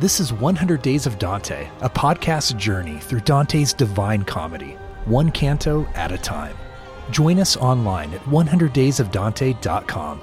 [0.00, 4.76] This is 100 Days of Dante, a podcast journey through Dante's divine comedy,
[5.06, 6.56] one canto at a time.
[7.10, 10.20] Join us online at 100daysofdante.com.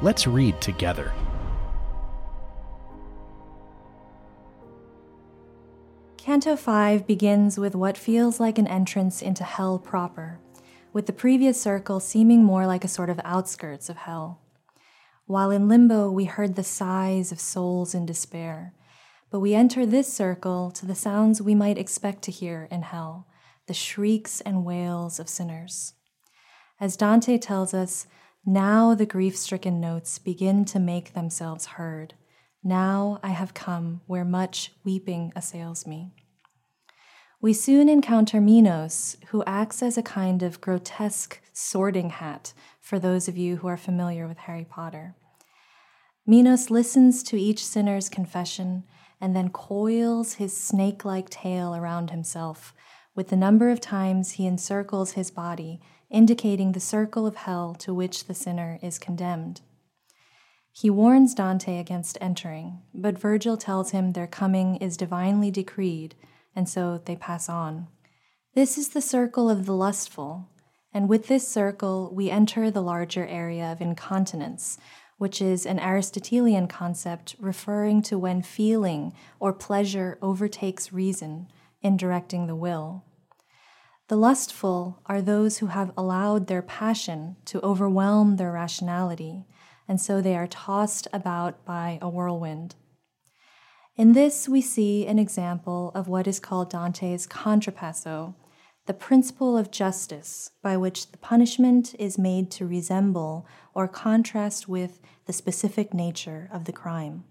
[0.00, 1.12] Let's read together.
[6.16, 10.38] Canto 5 begins with what feels like an entrance into hell proper,
[10.92, 14.41] with the previous circle seeming more like a sort of outskirts of hell.
[15.32, 18.74] While in limbo, we heard the sighs of souls in despair,
[19.30, 23.26] but we enter this circle to the sounds we might expect to hear in hell
[23.66, 25.94] the shrieks and wails of sinners.
[26.78, 28.06] As Dante tells us,
[28.44, 32.12] now the grief stricken notes begin to make themselves heard.
[32.62, 36.12] Now I have come where much weeping assails me.
[37.40, 43.28] We soon encounter Minos, who acts as a kind of grotesque sorting hat for those
[43.28, 45.14] of you who are familiar with Harry Potter.
[46.26, 48.84] Minos listens to each sinner's confession
[49.20, 52.74] and then coils his snake like tail around himself
[53.14, 57.92] with the number of times he encircles his body, indicating the circle of hell to
[57.92, 59.60] which the sinner is condemned.
[60.72, 66.14] He warns Dante against entering, but Virgil tells him their coming is divinely decreed,
[66.56, 67.88] and so they pass on.
[68.54, 70.48] This is the circle of the lustful,
[70.94, 74.78] and with this circle we enter the larger area of incontinence,
[75.22, 81.46] which is an Aristotelian concept referring to when feeling or pleasure overtakes reason
[81.80, 83.04] in directing the will.
[84.08, 89.46] The lustful are those who have allowed their passion to overwhelm their rationality,
[89.86, 92.74] and so they are tossed about by a whirlwind.
[93.94, 98.34] In this, we see an example of what is called Dante's contrapasso,
[98.92, 105.00] the principle of justice by which the punishment is made to resemble or contrast with
[105.24, 107.24] the specific nature of the crime.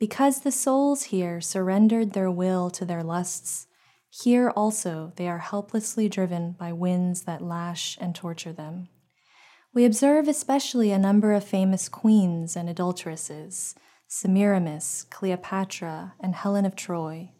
[0.00, 3.68] Because the souls here surrendered their will to their lusts,
[4.10, 8.88] here also they are helplessly driven by winds that lash and torture them.
[9.72, 13.76] We observe especially a number of famous queens and adulteresses
[14.08, 17.30] Semiramis, Cleopatra, and Helen of Troy.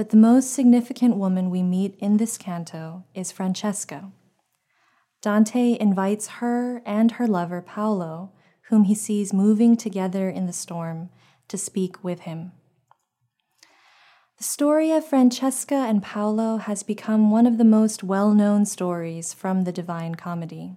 [0.00, 4.10] But the most significant woman we meet in this canto is Francesca.
[5.20, 8.32] Dante invites her and her lover Paolo,
[8.70, 11.10] whom he sees moving together in the storm,
[11.48, 12.52] to speak with him.
[14.38, 19.34] The story of Francesca and Paolo has become one of the most well known stories
[19.34, 20.76] from the Divine Comedy.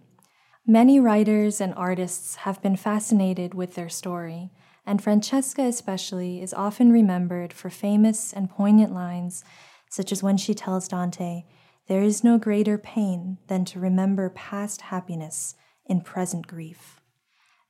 [0.67, 4.51] Many writers and artists have been fascinated with their story,
[4.85, 9.43] and Francesca especially is often remembered for famous and poignant lines,
[9.89, 11.43] such as when she tells Dante,
[11.87, 15.55] There is no greater pain than to remember past happiness
[15.85, 16.99] in present grief.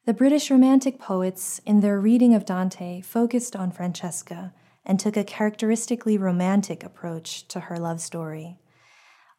[0.06, 4.54] The British Romantic poets, in their reading of Dante, focused on Francesca
[4.86, 8.58] and took a characteristically romantic approach to her love story.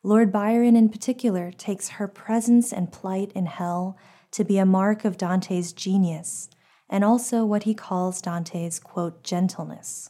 [0.03, 3.99] Lord Byron, in particular, takes her presence and plight in hell
[4.31, 6.49] to be a mark of Dante's genius
[6.89, 10.09] and also what he calls Dante's, quote, gentleness.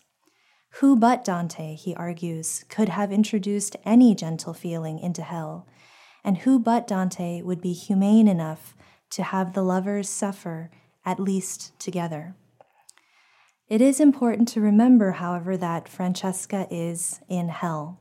[0.81, 5.69] Who but Dante, he argues, could have introduced any gentle feeling into hell,
[6.25, 8.75] and who but Dante would be humane enough
[9.11, 10.71] to have the lovers suffer,
[11.05, 12.35] at least together.
[13.69, 18.01] It is important to remember, however, that Francesca is in hell.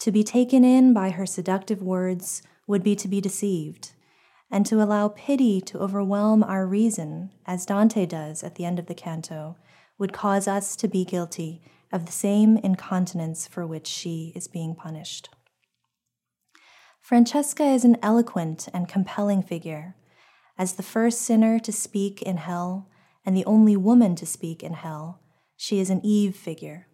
[0.00, 3.92] To be taken in by her seductive words would be to be deceived,
[4.54, 8.86] and to allow pity to overwhelm our reason, as Dante does at the end of
[8.86, 9.56] the canto,
[9.98, 11.60] would cause us to be guilty
[11.90, 15.28] of the same incontinence for which she is being punished.
[17.00, 19.96] Francesca is an eloquent and compelling figure
[20.56, 22.88] as the first sinner to speak in hell
[23.26, 25.20] and the only woman to speak in hell,
[25.56, 26.86] she is an Eve figure.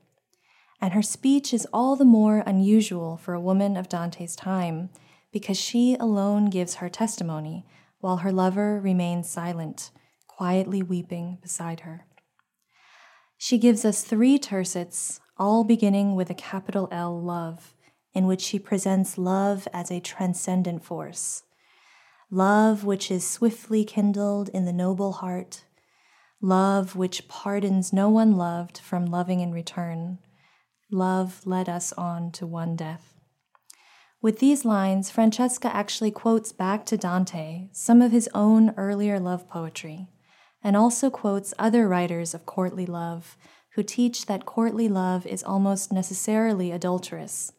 [0.81, 4.89] And her speech is all the more unusual for a woman of Dante's time
[5.33, 7.67] because she alone gives her testimony
[8.01, 9.91] while her lover remains silent,
[10.27, 12.07] quietly weeping beside her.
[13.37, 17.75] She gives us three tercets, all beginning with a capital L love,
[18.13, 21.43] in which she presents love as a transcendent force
[22.31, 25.65] love which is swiftly kindled in the noble heart,
[26.41, 30.19] love which pardons no one loved from loving in return.
[30.91, 33.20] Love led us on to one death.
[34.23, 39.49] With these lines, Francesca actually quotes back to Dante some of his own earlier love
[39.49, 40.09] poetry,
[40.63, 43.39] and also quotes other writers of courtly love
[43.75, 47.53] who teach that courtly love is almost necessarily adulterous,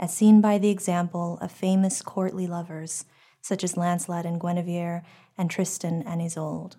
[0.00, 3.04] as seen by the example of famous courtly lovers
[3.40, 5.04] such as Lancelot and Guinevere
[5.36, 6.76] and Tristan and Isolde.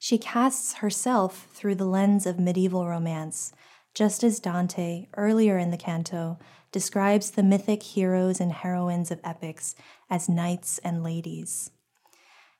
[0.00, 3.52] She casts herself through the lens of medieval romance,
[3.94, 6.38] just as Dante, earlier in the canto,
[6.70, 9.74] describes the mythic heroes and heroines of epics
[10.08, 11.70] as knights and ladies.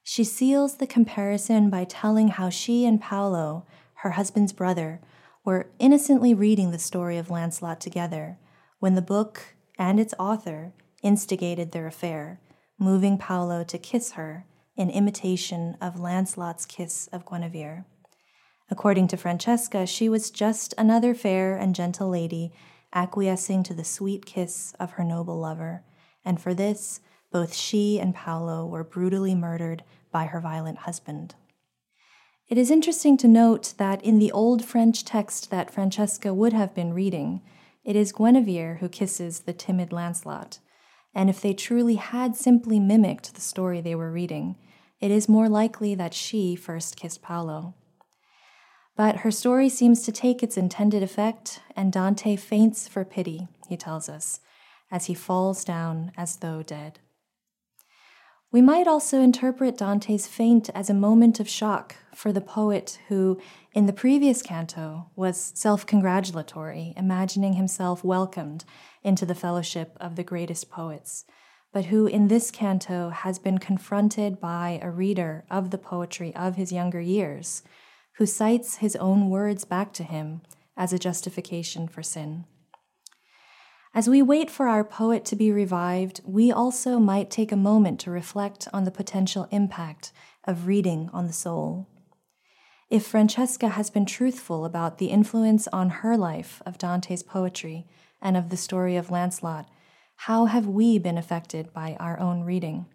[0.03, 5.01] She seals the comparison by telling how she and Paolo, her husband's brother,
[5.45, 8.39] were innocently reading the story of Lancelot together
[8.79, 12.41] when the book and its author instigated their affair,
[12.79, 14.45] moving Paolo to kiss her
[14.77, 17.85] in imitation of Lancelot's kiss of Guinevere.
[18.73, 22.55] According to Francesca, she was just another fair and gentle lady
[22.95, 25.85] acquiescing to the sweet kiss of her noble lover,
[26.25, 31.35] and for this, both she and Paolo were brutally murdered by her violent husband.
[32.49, 36.75] It is interesting to note that in the old French text that Francesca would have
[36.75, 37.43] been reading,
[37.85, 40.61] it is Guinevere who kisses the timid Lancelot,
[41.15, 44.57] and if they truly had simply mimicked the story they were reading,
[44.99, 47.75] it is more likely that she first kissed Paolo.
[48.97, 53.77] But her story seems to take its intended effect, and Dante faints for pity, he
[53.77, 54.41] tells us,
[54.91, 56.99] as he falls down as though dead.
[58.53, 63.41] We might also interpret Dante's faint as a moment of shock for the poet who,
[63.73, 68.67] in the previous canto, was self congratulatory, imagining himself welcomed
[69.03, 71.25] into the fellowship of the greatest poets,
[71.73, 76.57] but who in this canto has been confronted by a reader of the poetry of
[76.57, 77.63] his younger years,
[78.19, 80.43] who cites his own words back to him
[80.77, 82.45] as a justification for sin.
[83.95, 88.01] As we wait for our poet to be revived, we also might take a moment
[88.01, 90.13] to reflect on the potential impact
[90.45, 91.89] of reading on the soul.
[92.89, 97.87] If Francesca has been truthful about the influence on her life of Dante's poetry
[98.21, 99.69] and of the story of Lancelot,
[100.17, 102.87] how have we been affected by our own reading?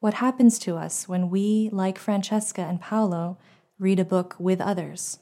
[0.00, 3.38] What happens to us when we, like Francesca and Paolo,
[3.78, 5.18] read a book with others?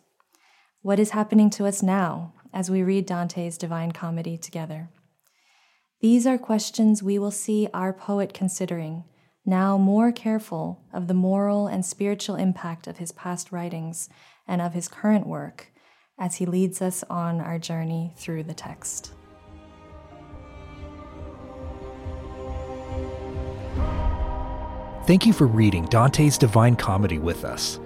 [0.82, 4.88] What is happening to us now as we read Dante's Divine Comedy together.
[6.00, 9.04] These are questions we will see our poet considering,
[9.44, 14.08] now more careful of the moral and spiritual impact of his past writings
[14.46, 15.72] and of his current work
[16.16, 19.12] as he leads us on our journey through the text.
[25.06, 27.80] Thank you for reading Dante's Divine Comedy with us.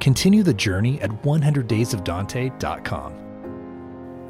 [0.00, 3.28] Continue the journey at 100daysofdante.com.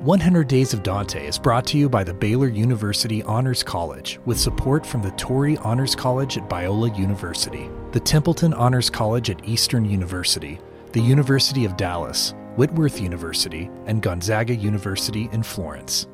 [0.04, 4.38] 100 Days of Dante is brought to you by the Baylor University Honors College with
[4.38, 9.84] support from the Torrey Honors College at Biola University, the Templeton Honors College at Eastern
[9.84, 10.60] University,
[10.92, 16.06] the University of Dallas, Whitworth University, and Gonzaga University in Florence.